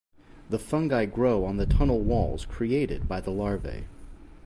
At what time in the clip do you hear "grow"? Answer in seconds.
1.05-1.45